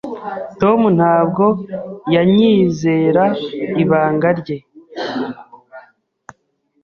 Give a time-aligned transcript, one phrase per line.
[0.61, 1.45] Tom ntabwo
[2.13, 3.23] yanyizera
[3.83, 4.57] ibanga rye.